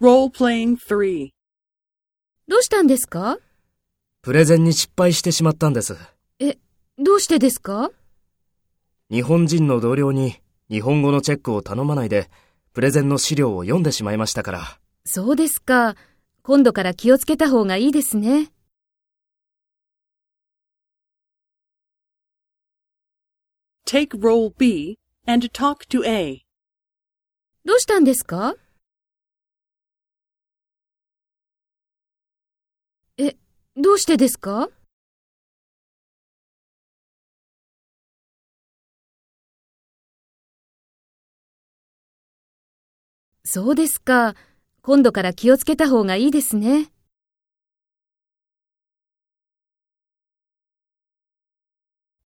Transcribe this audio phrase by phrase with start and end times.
[0.00, 1.28] 3
[2.46, 3.38] どうしたんですか？
[4.22, 5.96] プレゼンに失敗してしまったんです。
[6.38, 6.56] え、
[6.98, 7.90] どうしてですか？
[9.10, 10.36] 日本人の同僚に
[10.70, 12.30] 日本語のチェックを頼まないで、
[12.74, 14.78] プレゼンの資料を読んでしまいましたから。
[15.04, 15.96] そうですか。
[16.42, 18.52] 今度から気をつけた方がいいですね。
[23.84, 24.96] Take role B
[25.26, 26.42] and talk to A.
[27.64, 28.54] どうしたんですか？
[33.20, 33.36] え、
[33.76, 34.70] どうしてですか？
[43.44, 44.36] そうですか。
[44.82, 46.92] 今度から気をつけた方がいいですね。